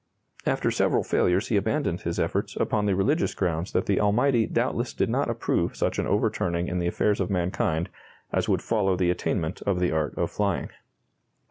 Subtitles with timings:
[0.47, 4.95] After several failures he abandoned his efforts upon the religious grounds that the Almighty doubtless
[4.95, 7.87] did not approve such an overturning in the affairs of mankind
[8.33, 10.71] as would follow the attainment of the art of flying.